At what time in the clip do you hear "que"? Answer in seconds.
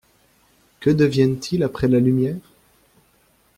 0.79-0.89